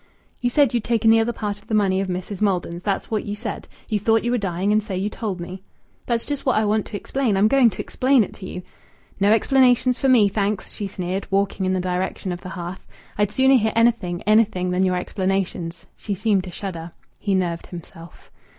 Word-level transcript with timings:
"You 0.39 0.49
said 0.49 0.73
you'd 0.73 0.83
taken 0.83 1.11
the 1.11 1.19
other 1.19 1.31
part 1.31 1.59
of 1.59 1.67
the 1.67 1.75
money 1.75 2.01
of 2.01 2.07
Mrs. 2.07 2.41
Maldon's 2.41 2.81
that's 2.81 3.11
what 3.11 3.23
you 3.23 3.35
said. 3.35 3.67
You 3.87 3.99
thought 3.99 4.23
you 4.23 4.31
were 4.31 4.37
dying, 4.39 4.71
and 4.71 4.81
so 4.83 4.95
you 4.95 5.11
told 5.11 5.39
me." 5.39 5.61
"That's 6.07 6.25
just 6.25 6.43
what 6.43 6.55
I 6.55 6.65
want 6.65 6.87
to 6.87 6.97
explain. 6.97 7.37
I'm 7.37 7.47
going 7.47 7.69
to 7.69 7.81
explain 7.83 8.23
it 8.23 8.33
to 8.33 8.47
you." 8.47 8.63
"No 9.19 9.31
explanations 9.31 9.99
for 9.99 10.09
me, 10.09 10.27
thanks!" 10.27 10.73
she 10.73 10.87
sneered, 10.87 11.27
walking 11.29 11.67
in 11.67 11.73
the 11.73 11.79
direction 11.79 12.31
of 12.31 12.41
the 12.41 12.49
hearth. 12.49 12.87
"I'd 13.19 13.29
sooner 13.29 13.53
hear 13.53 13.73
anything, 13.75 14.23
anything, 14.23 14.71
than 14.71 14.83
your 14.83 14.95
explanations." 14.95 15.85
She 15.95 16.15
seemed 16.15 16.45
to 16.45 16.49
shudder. 16.49 16.93
He 17.19 17.35
nerved 17.35 17.67
himself. 17.67 18.31